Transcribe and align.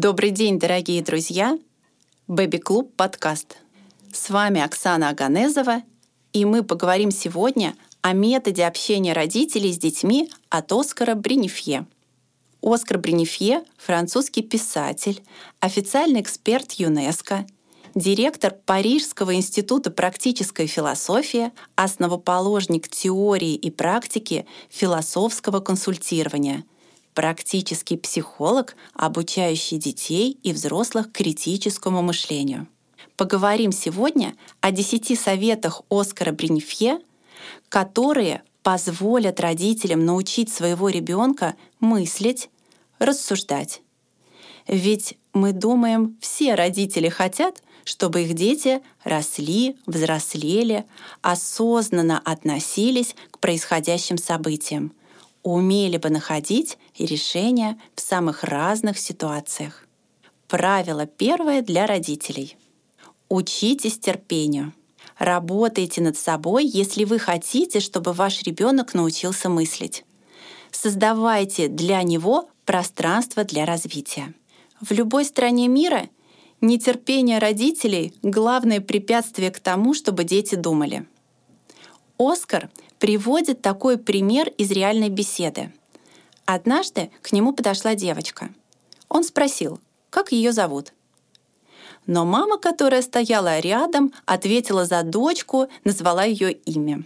Добрый 0.00 0.30
день, 0.30 0.60
дорогие 0.60 1.02
друзья! 1.02 1.58
Бэби-клуб 2.28 2.94
подкаст. 2.94 3.56
С 4.12 4.30
вами 4.30 4.60
Оксана 4.60 5.08
Аганезова, 5.08 5.82
и 6.32 6.44
мы 6.44 6.62
поговорим 6.62 7.10
сегодня 7.10 7.74
о 8.00 8.12
методе 8.12 8.64
общения 8.64 9.12
родителей 9.12 9.72
с 9.72 9.76
детьми 9.76 10.30
от 10.50 10.70
Оскара 10.70 11.16
Бринифье. 11.16 11.84
Оскар 12.62 12.98
Бринифье— 12.98 13.64
французский 13.76 14.42
писатель, 14.42 15.20
официальный 15.58 16.20
эксперт 16.20 16.74
ЮНЕСКО, 16.74 17.44
директор 17.96 18.54
Парижского 18.54 19.34
института 19.34 19.90
практической 19.90 20.68
философии, 20.68 21.50
основоположник 21.74 22.86
теории 22.88 23.56
и 23.56 23.72
практики 23.72 24.46
философского 24.70 25.58
консультирования— 25.58 26.62
практический 27.18 27.96
психолог, 27.96 28.76
обучающий 28.94 29.76
детей 29.76 30.38
и 30.44 30.52
взрослых 30.52 31.10
критическому 31.10 32.00
мышлению. 32.00 32.68
Поговорим 33.16 33.72
сегодня 33.72 34.36
о 34.60 34.70
10 34.70 35.18
советах 35.18 35.82
Оскара 35.90 36.30
Бринифье, 36.30 37.00
которые 37.70 38.44
позволят 38.62 39.40
родителям 39.40 40.06
научить 40.06 40.52
своего 40.52 40.90
ребенка 40.90 41.56
мыслить, 41.80 42.50
рассуждать. 43.00 43.82
Ведь 44.68 45.18
мы 45.32 45.50
думаем, 45.50 46.16
все 46.20 46.54
родители 46.54 47.08
хотят, 47.08 47.60
чтобы 47.82 48.22
их 48.22 48.34
дети 48.34 48.80
росли, 49.02 49.74
взрослели, 49.86 50.84
осознанно 51.22 52.20
относились 52.24 53.16
к 53.32 53.40
происходящим 53.40 54.18
событиям, 54.18 54.92
умели 55.54 55.96
бы 55.96 56.10
находить 56.10 56.78
решения 56.98 57.78
в 57.94 58.00
самых 58.00 58.44
разных 58.44 58.98
ситуациях. 58.98 59.86
Правило 60.46 61.06
первое 61.06 61.62
для 61.62 61.86
родителей. 61.86 62.56
Учитесь 63.28 63.98
терпению. 63.98 64.72
Работайте 65.18 66.00
над 66.00 66.16
собой, 66.16 66.64
если 66.64 67.04
вы 67.04 67.18
хотите, 67.18 67.80
чтобы 67.80 68.12
ваш 68.12 68.42
ребенок 68.42 68.94
научился 68.94 69.48
мыслить. 69.48 70.04
Создавайте 70.70 71.68
для 71.68 72.02
него 72.02 72.48
пространство 72.64 73.44
для 73.44 73.64
развития. 73.64 74.34
В 74.80 74.92
любой 74.92 75.24
стране 75.24 75.66
мира 75.68 76.08
нетерпение 76.60 77.38
родителей— 77.38 78.14
главное 78.22 78.80
препятствие 78.80 79.50
к 79.50 79.60
тому, 79.60 79.94
чтобы 79.94 80.24
дети 80.24 80.54
думали. 80.54 81.06
Оскар 82.18 82.70
приводит 82.98 83.62
такой 83.62 83.98
пример 83.98 84.48
из 84.58 84.70
реальной 84.70 85.08
беседы. 85.08 85.72
Однажды 86.44 87.10
к 87.22 87.32
нему 87.32 87.52
подошла 87.52 87.94
девочка. 87.94 88.50
Он 89.08 89.24
спросил, 89.24 89.80
как 90.10 90.32
ее 90.32 90.52
зовут. 90.52 90.92
Но 92.06 92.24
мама, 92.24 92.58
которая 92.58 93.02
стояла 93.02 93.58
рядом, 93.58 94.12
ответила 94.24 94.86
за 94.86 95.02
дочку, 95.02 95.68
назвала 95.84 96.24
ее 96.24 96.52
имя. 96.52 97.04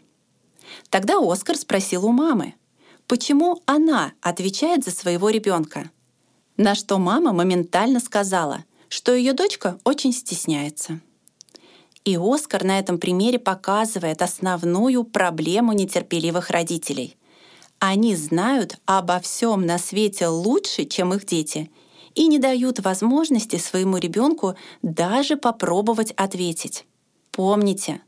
Тогда 0.90 1.18
Оскар 1.20 1.56
спросил 1.56 2.06
у 2.06 2.12
мамы, 2.12 2.54
почему 3.08 3.60
она 3.66 4.12
отвечает 4.20 4.84
за 4.84 4.92
своего 4.92 5.28
ребенка. 5.28 5.90
На 6.56 6.74
что 6.74 6.98
мама 6.98 7.32
моментально 7.32 7.98
сказала, 7.98 8.64
что 8.88 9.12
ее 9.12 9.32
дочка 9.32 9.78
очень 9.84 10.12
стесняется. 10.12 11.00
И 12.04 12.16
Оскар 12.16 12.64
на 12.64 12.78
этом 12.78 12.98
примере 12.98 13.38
показывает 13.38 14.22
основную 14.22 15.04
проблему 15.04 15.72
нетерпеливых 15.72 16.50
родителей. 16.50 17.16
Они 17.78 18.16
знают 18.16 18.78
обо 18.86 19.20
всем 19.20 19.66
на 19.66 19.78
свете 19.78 20.26
лучше, 20.26 20.84
чем 20.84 21.14
их 21.14 21.24
дети, 21.24 21.70
и 22.14 22.26
не 22.26 22.38
дают 22.38 22.80
возможности 22.80 23.56
своему 23.56 23.96
ребенку 23.98 24.56
даже 24.82 25.36
попробовать 25.36 26.12
ответить. 26.12 26.86
Помните, 27.30 28.02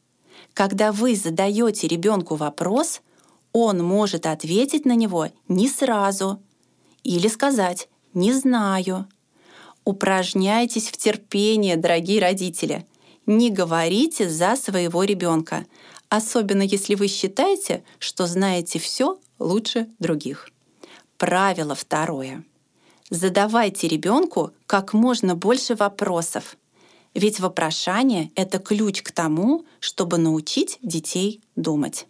когда 0.53 0.93
вы 0.93 1.17
задаете 1.17 1.89
ребенку 1.89 2.35
вопрос, 2.35 3.01
он 3.53 3.83
может 3.83 4.27
ответить 4.27 4.85
на 4.85 4.95
него 4.95 5.29
не 5.49 5.69
сразу 5.69 6.41
или 7.05 7.29
сказать 7.29 7.89
«не 8.13 8.33
знаю». 8.33 9.07
Упражняйтесь 9.85 10.89
в 10.89 10.97
терпении, 10.97 11.75
дорогие 11.75 12.21
родители— 12.21 12.87
не 13.27 13.51
говорите 13.51 14.29
за 14.29 14.57
своего 14.57 15.05
ребенка, 15.05 15.67
особенно 16.09 16.63
если 16.63 16.95
вы 16.95 17.09
считаете, 17.09 17.85
что 17.99 18.27
знаете 18.27 18.79
все 18.79 19.19
лучше 19.39 19.89
других. 19.99 20.51
Правило 21.17 21.75
второе. 21.75 22.45
Задавайте 23.11 23.89
ребенку 23.89 24.53
как 24.67 24.93
можно 24.93 25.35
больше 25.35 25.75
вопросов, 25.75 26.57
ведь 27.15 27.39
вопрошание— 27.39 28.33
это 28.35 28.59
ключ 28.59 29.03
к 29.03 29.13
тому, 29.13 29.65
чтобы 29.79 30.19
научить 30.19 30.79
детей 30.83 31.41
думать. 31.55 32.07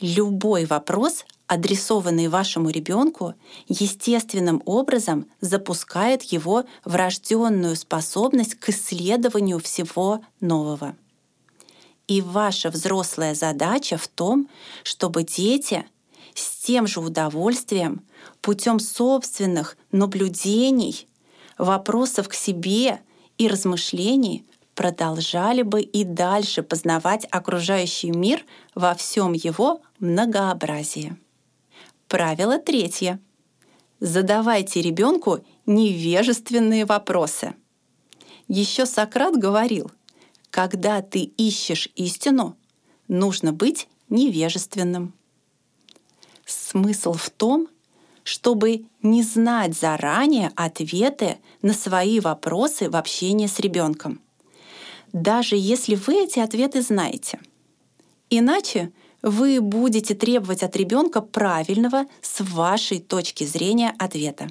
Любой 0.00 0.64
вопрос 0.64 1.26
адресованный 1.46 2.28
вашему 2.28 2.70
ребенку, 2.70 3.34
естественным 3.68 4.62
образом 4.64 5.26
запускает 5.40 6.22
его 6.22 6.64
врожденную 6.84 7.74
способность 7.74 8.54
к 8.54 8.68
исследованию 8.68 9.58
всего 9.58 10.20
нового. 10.40 10.96
И 12.06 12.22
ваша 12.22 12.70
взрослая 12.70 13.34
задача 13.34 13.98
в 13.98 14.06
том, 14.06 14.48
чтобы 14.84 15.24
дети 15.24 15.84
с 16.34 16.64
тем 16.64 16.86
же 16.86 17.00
удовольствием, 17.00 18.02
путем 18.40 18.78
собственных 18.78 19.76
наблюдений, 19.90 21.08
вопросов 21.58 22.28
к 22.28 22.34
себе 22.34 23.00
и 23.38 23.48
размышлений 23.48 24.44
продолжали 24.80 25.60
бы 25.60 25.82
и 25.82 26.04
дальше 26.04 26.62
познавать 26.62 27.26
окружающий 27.30 28.12
мир 28.12 28.46
во 28.74 28.94
всем 28.94 29.34
его 29.34 29.82
многообразии. 29.98 31.18
Правило 32.08 32.58
третье. 32.58 33.20
Задавайте 34.00 34.80
ребенку 34.80 35.40
невежественные 35.66 36.86
вопросы. 36.86 37.52
Еще 38.48 38.86
Сократ 38.86 39.36
говорил, 39.36 39.90
когда 40.48 41.02
ты 41.02 41.24
ищешь 41.24 41.90
истину, 41.94 42.56
нужно 43.06 43.52
быть 43.52 43.86
невежественным. 44.08 45.12
Смысл 46.46 47.12
в 47.12 47.28
том, 47.28 47.68
чтобы 48.24 48.86
не 49.02 49.22
знать 49.24 49.76
заранее 49.76 50.50
ответы 50.56 51.36
на 51.60 51.74
свои 51.74 52.18
вопросы 52.18 52.88
в 52.88 52.96
общении 52.96 53.46
с 53.46 53.60
ребенком, 53.60 54.22
даже 55.12 55.56
если 55.56 55.94
вы 55.94 56.24
эти 56.24 56.38
ответы 56.38 56.82
знаете. 56.82 57.40
Иначе 58.28 58.92
вы 59.22 59.60
будете 59.60 60.14
требовать 60.14 60.62
от 60.62 60.76
ребенка 60.76 61.20
правильного 61.20 62.06
с 62.22 62.42
вашей 62.42 63.00
точки 63.00 63.44
зрения 63.44 63.94
ответа. 63.98 64.48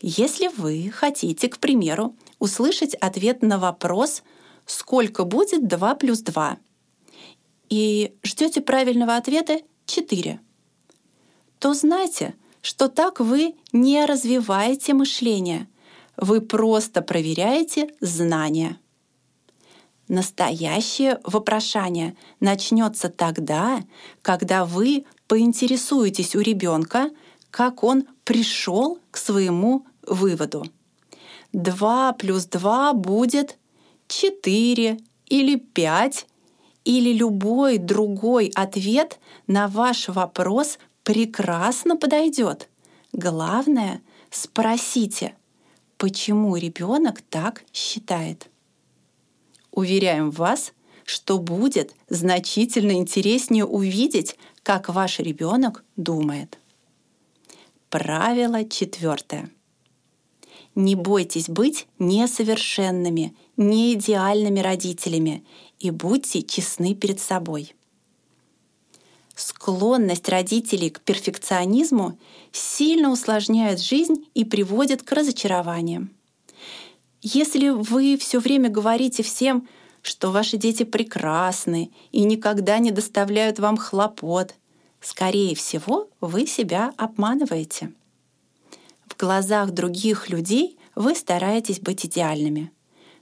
Если 0.00 0.48
вы 0.48 0.90
хотите, 0.92 1.48
к 1.48 1.58
примеру, 1.58 2.14
услышать 2.38 2.94
ответ 2.94 3.42
на 3.42 3.58
вопрос 3.58 4.22
«Сколько 4.66 5.24
будет 5.24 5.66
2 5.66 5.94
плюс 5.96 6.22
2?» 6.22 6.56
и 7.70 8.14
ждете 8.22 8.60
правильного 8.60 9.16
ответа 9.16 9.60
4, 9.86 10.40
то 11.58 11.74
знайте, 11.74 12.34
что 12.60 12.88
так 12.88 13.20
вы 13.20 13.54
не 13.72 14.04
развиваете 14.04 14.94
мышление, 14.94 15.68
вы 16.16 16.40
просто 16.40 17.02
проверяете 17.02 17.88
знания. 18.00 18.78
Настоящее 20.08 21.18
вопрошание 21.24 22.14
начнется 22.40 23.08
тогда, 23.08 23.82
когда 24.22 24.64
вы 24.64 25.06
поинтересуетесь 25.28 26.36
у 26.36 26.40
ребенка, 26.40 27.10
как 27.50 27.82
он 27.82 28.04
пришел 28.24 28.98
к 29.10 29.16
своему 29.16 29.86
выводу. 30.06 30.66
2 31.52 32.12
плюс 32.14 32.46
2 32.46 32.92
будет 32.92 33.58
4 34.08 34.98
или 35.26 35.56
5, 35.56 36.26
или 36.84 37.12
любой 37.14 37.78
другой 37.78 38.52
ответ 38.54 39.18
на 39.46 39.68
ваш 39.68 40.08
вопрос 40.08 40.78
прекрасно 41.02 41.96
подойдет. 41.96 42.68
Главное, 43.12 44.02
спросите, 44.30 45.34
почему 45.96 46.56
ребенок 46.56 47.22
так 47.22 47.64
считает. 47.72 48.50
Уверяем 49.74 50.30
вас, 50.30 50.72
что 51.04 51.36
будет 51.38 51.96
значительно 52.08 52.92
интереснее 52.92 53.64
увидеть, 53.64 54.36
как 54.62 54.88
ваш 54.88 55.18
ребенок 55.18 55.82
думает. 55.96 56.58
Правило 57.90 58.64
четвертое. 58.64 59.50
Не 60.76 60.94
бойтесь 60.94 61.48
быть 61.48 61.88
несовершенными, 61.98 63.34
не 63.56 63.94
идеальными 63.94 64.60
родителями 64.60 65.44
и 65.80 65.90
будьте 65.90 66.42
честны 66.42 66.94
перед 66.94 67.18
собой. 67.18 67.74
Склонность 69.34 70.28
родителей 70.28 70.90
к 70.90 71.00
перфекционизму 71.00 72.16
сильно 72.52 73.10
усложняет 73.10 73.80
жизнь 73.80 74.24
и 74.34 74.44
приводит 74.44 75.02
к 75.02 75.10
разочарованиям. 75.10 76.10
Если 77.26 77.70
вы 77.70 78.18
все 78.18 78.38
время 78.38 78.68
говорите 78.68 79.22
всем, 79.22 79.66
что 80.02 80.30
ваши 80.30 80.58
дети 80.58 80.82
прекрасны 80.82 81.90
и 82.12 82.22
никогда 82.22 82.78
не 82.78 82.90
доставляют 82.90 83.58
вам 83.58 83.78
хлопот, 83.78 84.54
скорее 85.00 85.54
всего, 85.54 86.10
вы 86.20 86.46
себя 86.46 86.92
обманываете. 86.98 87.94
В 89.06 89.16
глазах 89.18 89.70
других 89.70 90.28
людей 90.28 90.76
вы 90.94 91.14
стараетесь 91.14 91.80
быть 91.80 92.04
идеальными. 92.04 92.70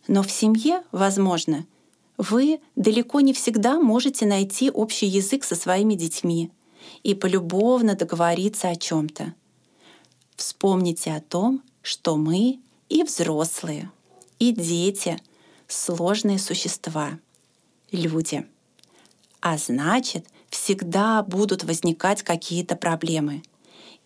Но 0.08 0.24
в 0.24 0.32
семье, 0.32 0.82
возможно, 0.90 1.64
вы 2.18 2.58
далеко 2.74 3.20
не 3.20 3.32
всегда 3.32 3.78
можете 3.78 4.26
найти 4.26 4.68
общий 4.68 5.06
язык 5.06 5.44
со 5.44 5.54
своими 5.54 5.94
детьми 5.94 6.50
и 7.04 7.14
полюбовно 7.14 7.94
договориться 7.94 8.68
о 8.68 8.74
чем 8.74 9.08
то 9.08 9.32
Вспомните 10.34 11.12
о 11.12 11.20
том, 11.20 11.62
что 11.82 12.16
мы 12.16 12.58
и 12.92 13.04
взрослые, 13.04 13.90
и 14.38 14.52
дети— 14.52 15.16
сложные 15.66 16.38
существа, 16.38 17.18
люди. 17.90 18.46
А 19.40 19.56
значит, 19.56 20.26
всегда 20.50 21.22
будут 21.22 21.64
возникать 21.64 22.22
какие-то 22.22 22.76
проблемы. 22.76 23.42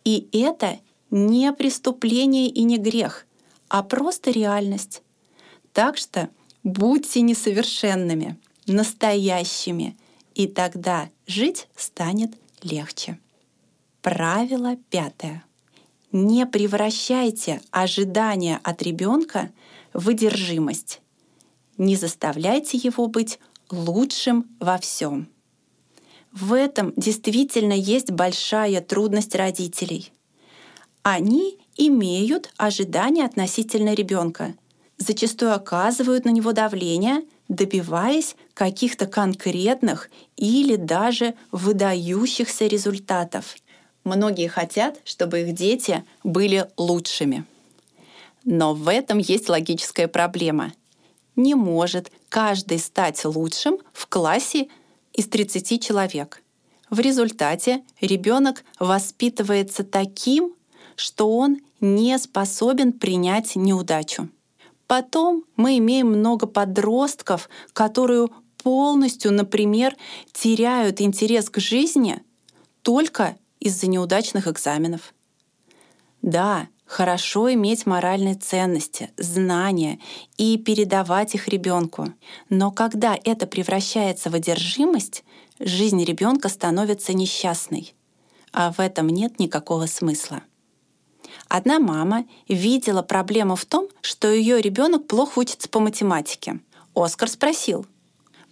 И 0.04 0.28
это 0.32 0.78
не 1.10 1.52
преступление 1.52 2.48
и 2.48 2.62
не 2.62 2.78
грех, 2.78 3.26
а 3.68 3.82
просто 3.82 4.30
реальность. 4.30 5.02
Так 5.72 5.96
что 5.96 6.30
будьте 6.62 7.22
несовершенными, 7.22 8.38
настоящими, 8.68 9.96
и 10.36 10.46
тогда 10.46 11.10
жить 11.26 11.66
станет 11.74 12.34
легче. 12.62 13.18
Правило 14.00 14.76
пятое. 14.90 15.44
Не 16.12 16.46
превращайте 16.46 17.60
ожидания 17.70 18.60
от 18.62 18.82
ребенка 18.82 19.50
в 19.92 20.08
одержимость. 20.08 21.00
Не 21.78 21.96
заставляйте 21.96 22.78
его 22.78 23.06
быть 23.08 23.38
лучшим 23.70 24.46
во 24.60 24.78
всем. 24.78 25.28
В 26.32 26.52
этом 26.52 26.92
действительно 26.96 27.72
есть 27.72 28.10
большая 28.10 28.80
трудность 28.80 29.34
родителей. 29.34 30.12
Они 31.02 31.58
имеют 31.76 32.52
ожидания 32.56 33.24
относительно 33.24 33.94
ребенка, 33.94 34.54
зачастую 34.98 35.54
оказывают 35.54 36.24
на 36.24 36.30
него 36.30 36.52
давление, 36.52 37.22
добиваясь 37.48 38.36
каких-то 38.54 39.06
конкретных 39.06 40.10
или 40.36 40.76
даже 40.76 41.34
выдающихся 41.52 42.66
результатов. 42.66 43.56
Многие 44.06 44.46
хотят, 44.46 45.00
чтобы 45.02 45.40
их 45.40 45.52
дети 45.52 46.04
были 46.22 46.70
лучшими. 46.76 47.44
Но 48.44 48.72
в 48.72 48.88
этом 48.88 49.18
есть 49.18 49.48
логическая 49.48 50.06
проблема. 50.06 50.72
Не 51.34 51.56
может 51.56 52.12
каждый 52.28 52.78
стать 52.78 53.24
лучшим 53.24 53.78
в 53.92 54.06
классе 54.06 54.68
из 55.12 55.26
30 55.26 55.82
человек. 55.82 56.40
В 56.88 57.00
результате 57.00 57.82
ребенок 58.00 58.62
воспитывается 58.78 59.82
таким, 59.82 60.54
что 60.94 61.36
он 61.36 61.58
не 61.80 62.16
способен 62.20 62.92
принять 62.92 63.56
неудачу. 63.56 64.28
Потом 64.86 65.42
мы 65.56 65.78
имеем 65.78 66.10
много 66.10 66.46
подростков, 66.46 67.48
которые 67.72 68.28
полностью, 68.62 69.32
например, 69.32 69.96
теряют 70.32 71.00
интерес 71.00 71.50
к 71.50 71.58
жизни 71.58 72.22
только 72.82 73.36
из-за 73.60 73.86
неудачных 73.86 74.48
экзаменов. 74.48 75.14
Да, 76.22 76.68
хорошо 76.86 77.52
иметь 77.52 77.86
моральные 77.86 78.34
ценности, 78.36 79.10
знания 79.16 79.98
и 80.36 80.56
передавать 80.56 81.34
их 81.34 81.48
ребенку. 81.48 82.12
Но 82.48 82.70
когда 82.70 83.18
это 83.24 83.46
превращается 83.46 84.30
в 84.30 84.34
одержимость, 84.34 85.24
жизнь 85.58 86.02
ребенка 86.04 86.48
становится 86.48 87.12
несчастной. 87.12 87.94
А 88.52 88.72
в 88.72 88.80
этом 88.80 89.08
нет 89.08 89.38
никакого 89.38 89.86
смысла. 89.86 90.42
Одна 91.48 91.78
мама 91.78 92.24
видела 92.48 93.02
проблему 93.02 93.56
в 93.56 93.64
том, 93.64 93.88
что 94.00 94.30
ее 94.30 94.60
ребенок 94.60 95.06
плохо 95.06 95.40
учится 95.40 95.68
по 95.68 95.80
математике. 95.80 96.60
Оскар 96.94 97.28
спросил, 97.28 97.86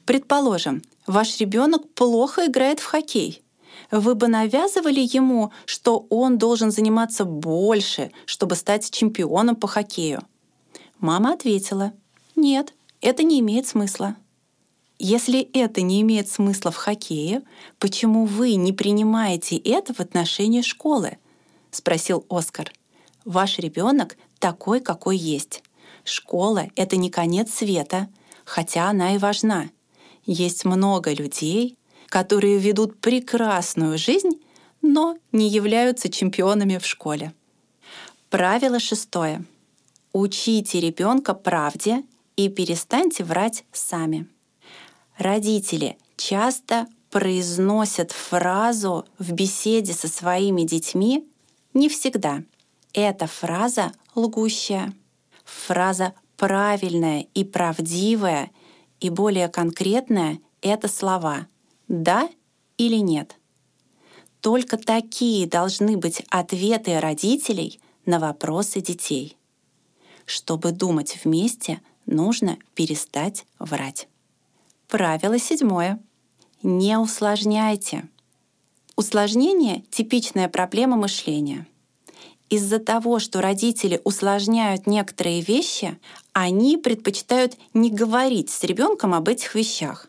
«Предположим, 0.04 0.82
ваш 1.06 1.38
ребенок 1.38 1.92
плохо 1.94 2.46
играет 2.46 2.80
в 2.80 2.84
хоккей 2.84 3.44
вы 3.90 4.14
бы 4.14 4.28
навязывали 4.28 5.00
ему, 5.00 5.52
что 5.66 6.06
он 6.10 6.38
должен 6.38 6.70
заниматься 6.70 7.24
больше, 7.24 8.12
чтобы 8.26 8.56
стать 8.56 8.90
чемпионом 8.90 9.56
по 9.56 9.66
хоккею? 9.66 10.22
Мама 10.98 11.34
ответила, 11.34 11.92
нет, 12.36 12.74
это 13.00 13.22
не 13.22 13.40
имеет 13.40 13.66
смысла. 13.66 14.16
Если 14.98 15.40
это 15.52 15.82
не 15.82 16.00
имеет 16.02 16.28
смысла 16.28 16.70
в 16.70 16.76
хоккее, 16.76 17.42
почему 17.78 18.24
вы 18.24 18.54
не 18.54 18.72
принимаете 18.72 19.56
это 19.56 19.92
в 19.92 20.00
отношении 20.00 20.62
школы? 20.62 21.18
спросил 21.70 22.24
Оскар. 22.28 22.72
Ваш 23.24 23.58
ребенок 23.58 24.16
такой, 24.38 24.80
какой 24.80 25.16
есть. 25.16 25.62
Школа— 26.04 26.68
это 26.76 26.96
не 26.96 27.10
конец 27.10 27.52
света, 27.52 28.08
хотя 28.44 28.88
она 28.88 29.14
и 29.14 29.18
важна. 29.18 29.70
Есть 30.26 30.64
много 30.64 31.12
людей, 31.12 31.76
которые 32.14 32.58
ведут 32.58 33.00
прекрасную 33.00 33.99
жизнь, 33.99 34.40
но 34.82 35.19
не 35.32 35.49
являются 35.49 36.08
чемпионами 36.08 36.78
в 36.78 36.87
школе. 36.87 37.34
Правило 38.31 38.78
шестое. 38.78 39.44
Учите 40.12 40.78
ребенка 40.78 41.34
правде 41.34 42.05
и 42.37 42.49
перестаньте 42.49 43.25
врать 43.25 43.64
сами. 43.72 44.28
Родители 45.19 45.99
часто 46.16 46.87
произносят 47.11 48.12
фразу 48.12 49.06
в 49.19 49.32
беседе 49.32 49.93
со 49.93 50.06
своими 50.06 50.62
детьми 50.62 51.28
не 51.72 51.88
всегда. 51.88 52.44
Эта 52.93 53.26
фраза 53.26 53.90
лгущая. 54.14 54.94
Фраза 55.44 56.14
правильная 56.37 57.26
и 57.34 57.43
правдивая 57.43 58.52
и 59.00 59.10
более 59.10 59.49
конкретная— 59.49 60.38
это 60.62 60.87
слова 60.87 61.49
да 61.88 62.28
или 62.76 62.96
нет. 62.96 63.36
Только 64.40 64.76
такие 64.76 65.46
должны 65.46 65.96
быть 65.96 66.22
ответы 66.28 67.00
родителей 67.00 67.81
на 68.04 68.19
вопросы 68.19 68.81
детей. 68.81 69.36
Чтобы 70.26 70.72
думать 70.72 71.19
вместе, 71.25 71.81
нужно 72.06 72.58
перестать 72.75 73.46
врать. 73.58 74.08
Правило 74.88 75.38
седьмое. 75.38 76.00
Не 76.62 76.98
усложняйте. 76.98 78.08
Усложнение— 78.96 79.82
типичная 79.91 80.48
проблема 80.48 80.96
мышления. 80.96 81.67
Из-за 82.50 82.79
того, 82.79 83.19
что 83.19 83.41
родители 83.41 84.00
усложняют 84.05 84.86
некоторые 84.86 85.41
вещи, 85.41 85.98
они 86.32 86.76
предпочитают 86.76 87.56
не 87.72 87.91
говорить 87.91 88.50
с 88.50 88.62
ребенком 88.62 89.14
об 89.14 89.29
этих 89.29 89.55
вещах. 89.55 90.08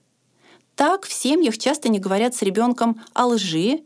Так 0.76 1.06
в 1.06 1.14
семьях 1.14 1.58
часто 1.58 1.90
не 1.90 2.00
говорят 2.00 2.36
с 2.36 2.42
ребенком 2.42 3.02
о 3.14 3.28
лжи 3.28 3.84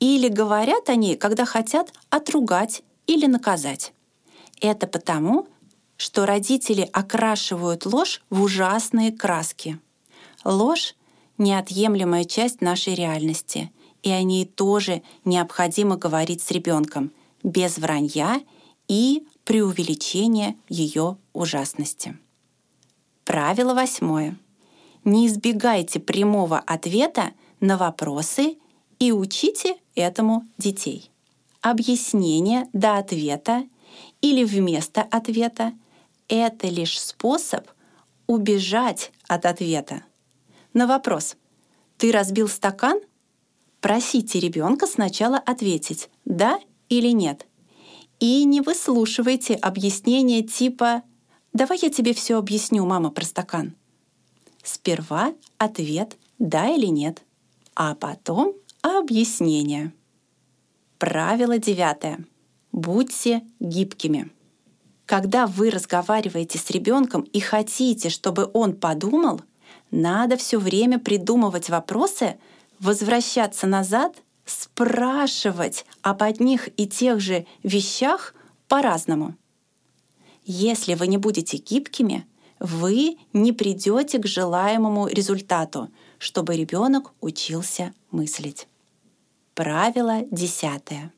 или 0.00 0.28
говорят 0.28 0.88
о 0.88 0.96
ней, 0.96 1.16
когда 1.16 1.44
хотят 1.44 1.92
отругать 2.10 2.82
или 3.06 3.26
наказать. 3.26 3.92
Это 4.60 4.86
потому, 4.86 5.46
что 5.96 6.26
родители 6.26 6.88
окрашивают 6.92 7.86
ложь 7.86 8.22
в 8.30 8.42
ужасные 8.42 9.12
краски. 9.12 9.78
Ложь— 10.44 10.94
неотъемлемая 11.38 12.24
часть 12.24 12.60
нашей 12.60 12.94
реальности, 12.94 13.72
и 14.02 14.10
о 14.10 14.22
ней 14.22 14.44
тоже 14.44 15.02
необходимо 15.24 15.96
говорить 15.96 16.42
с 16.42 16.50
ребенком 16.50 17.12
без 17.42 17.78
вранья 17.78 18.42
и 18.88 19.26
преувеличения 19.44 20.56
ее 20.68 21.16
ужасности. 21.32 22.16
Правило 23.24 23.74
восьмое— 23.74 24.36
не 25.08 25.26
избегайте 25.26 25.98
прямого 25.98 26.58
ответа 26.58 27.32
на 27.60 27.76
вопросы 27.76 28.58
и 28.98 29.12
учите 29.12 29.76
этому 29.94 30.44
детей. 30.58 31.10
Объяснение 31.60 32.68
до 32.72 32.98
ответа 32.98 33.64
или 34.20 34.44
вместо 34.44 35.02
ответа— 35.02 35.72
это 36.28 36.68
лишь 36.68 37.00
способ 37.00 37.66
убежать 38.26 39.12
от 39.26 39.46
ответа. 39.46 40.04
На 40.72 40.86
вопрос 40.86 41.36
«Ты 41.96 42.12
разбил 42.12 42.48
стакан?» 42.48 43.00
Просите 43.80 44.40
ребенка 44.40 44.86
сначала 44.86 45.38
ответить 45.38 46.10
«да» 46.24 46.60
или 46.88 47.08
«нет». 47.08 47.46
И 48.20 48.44
не 48.44 48.60
выслушивайте 48.60 49.54
объяснения 49.54 50.42
типа 50.42 51.02
«давай 51.52 51.78
я 51.80 51.90
тебе 51.90 52.12
все 52.12 52.36
объясню, 52.36 52.84
мама, 52.84 53.10
про 53.10 53.24
стакан». 53.24 53.74
Сперва 54.70 55.32
ответ 55.56 56.18
«да» 56.38 56.68
или 56.68 56.88
«нет», 56.88 57.22
а 57.74 57.94
потом 57.94 58.52
объяснение. 58.82 59.94
Правило 60.98 61.56
девятое. 61.56 62.22
Будьте 62.70 63.42
гибкими. 63.60 64.30
Когда 65.06 65.46
вы 65.46 65.70
разговариваете 65.70 66.58
с 66.58 66.70
ребенком 66.70 67.22
и 67.22 67.40
хотите, 67.40 68.10
чтобы 68.10 68.50
он 68.52 68.76
подумал, 68.76 69.40
надо 69.90 70.36
все 70.36 70.58
время 70.58 70.98
придумывать 70.98 71.70
вопросы, 71.70 72.36
возвращаться 72.78 73.66
назад, 73.66 74.16
спрашивать 74.44 75.86
об 76.02 76.22
одних 76.22 76.68
и 76.78 76.86
тех 76.86 77.20
же 77.20 77.46
вещах 77.62 78.34
по-разному. 78.68 79.34
Если 80.44 80.92
вы 80.92 81.06
не 81.06 81.16
будете 81.16 81.56
гибкими, 81.56 82.26
вы 82.60 83.18
не 83.32 83.52
придете 83.52 84.18
к 84.18 84.26
желаемому 84.26 85.08
результату, 85.08 85.88
чтобы 86.18 86.56
ребенок 86.56 87.12
учился 87.20 87.92
мыслить. 88.10 88.66
Правило 89.54 90.22
десятое. 90.30 91.12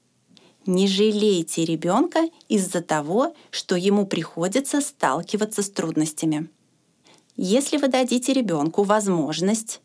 Не 0.66 0.87
жалейте 0.87 1.64
ребенка 1.64 2.28
из-за 2.49 2.82
того, 2.82 3.35
что 3.50 3.76
ему 3.76 4.06
приходится 4.06 4.80
сталкиваться 4.80 5.62
с 5.62 5.70
трудностями. 5.70 6.49
Если 7.37 7.78
вы 7.78 7.88
дадите 7.88 8.32
ребенку 8.32 8.82
возможность, 8.82 9.80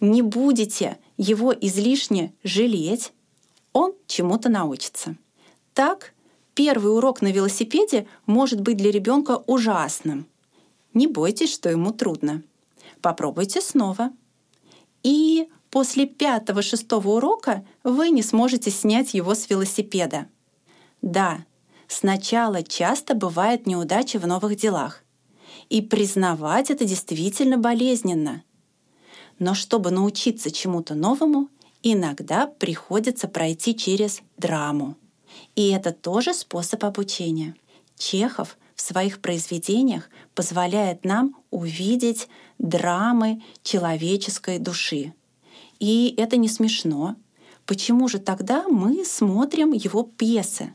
не 0.00 0.22
будете 0.22 0.98
его 1.16 1.52
излишне 1.52 2.32
жалеть, 2.44 3.12
он 3.72 3.94
чему-то 4.06 4.48
научится. 4.48 5.16
Так, 5.72 6.14
первый 6.54 6.94
урок 6.94 7.20
на 7.20 7.32
велосипеде 7.32 8.06
может 8.26 8.60
быть 8.60 8.76
для 8.76 8.92
ребенка 8.92 9.42
ужасным. 9.46 10.26
Не 10.94 11.08
бойтесь, 11.08 11.52
что 11.52 11.68
ему 11.68 11.92
трудно. 11.92 12.42
Попробуйте 13.02 13.60
снова. 13.60 14.10
И 15.02 15.48
после 15.70 16.06
пятого-шестого 16.06 17.16
урока 17.16 17.66
вы 17.82 18.10
не 18.10 18.22
сможете 18.22 18.70
снять 18.70 19.12
его 19.12 19.34
с 19.34 19.50
велосипеда. 19.50 20.28
Да, 21.02 21.44
сначала 21.88 22.62
часто 22.62 23.14
бывают 23.14 23.66
неудачи 23.66 24.16
в 24.16 24.26
новых 24.26 24.56
делах. 24.56 25.02
И 25.68 25.82
признавать 25.82 26.70
это 26.70 26.84
действительно 26.84 27.58
болезненно. 27.58 28.42
Но 29.38 29.54
чтобы 29.54 29.90
научиться 29.90 30.50
чему-то 30.50 30.94
новому, 30.94 31.48
иногда 31.82 32.46
приходится 32.46 33.28
пройти 33.28 33.76
через 33.76 34.22
драму. 34.38 34.96
И 35.56 35.70
это 35.70 35.92
тоже 35.92 36.32
способ 36.32 36.84
обучения. 36.84 37.54
Чехов 37.96 38.56
в 38.74 38.80
своих 38.80 39.20
произведениях 39.20 40.10
позволяет 40.34 41.04
нам 41.04 41.36
увидеть 41.50 42.28
драмы 42.58 43.42
человеческой 43.62 44.58
души. 44.58 45.14
И 45.78 46.14
это 46.16 46.36
не 46.36 46.48
смешно. 46.48 47.16
Почему 47.66 48.08
же 48.08 48.18
тогда 48.18 48.68
мы 48.68 49.04
смотрим 49.04 49.72
его 49.72 50.02
пьесы? 50.02 50.72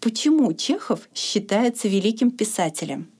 Почему 0.00 0.52
Чехов 0.52 1.08
считается 1.14 1.88
великим 1.88 2.30
писателем? 2.30 3.10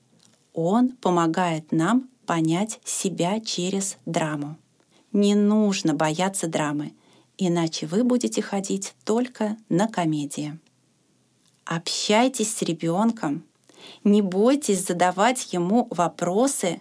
Он 0.55 0.89
помогает 0.89 1.73
нам 1.73 2.09
понять 2.27 2.81
себя 2.85 3.41
через 3.41 3.97
драму. 4.07 4.57
Не 5.13 5.35
нужно 5.35 5.95
бояться 5.95 6.47
драмы, 6.47 6.93
иначе 7.37 7.87
вы 7.87 8.05
будете 8.05 8.41
ходить 8.43 8.95
только 9.05 9.57
на 9.69 9.89
комедии. 9.89 10.59
Общайтесь 11.65 12.55
с 12.55 12.63
ребенком, 12.63 13.45
не 14.05 14.23
бойтесь 14.23 14.87
задавать 14.87 15.53
ему 15.53 15.89
вопросы 15.91 16.81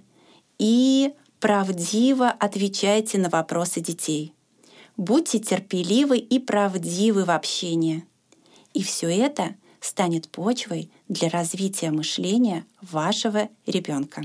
и 0.58 1.14
правдиво 1.40 2.30
отвечайте 2.30 3.18
на 3.18 3.30
вопросы 3.30 3.82
детей. 3.82 4.34
Будьте 4.98 5.40
терпеливы 5.40 6.18
и 6.18 6.40
правдивы 6.40 7.24
в 7.24 7.32
общении. 7.32 8.06
И 8.74 8.84
все 8.84 9.08
это 9.08 9.56
станет 9.80 10.30
почвой 10.30 10.92
для 11.08 11.30
развития 11.30 11.92
мышления 11.92 12.66
вашего 12.82 13.50
ребенка. 13.66 14.24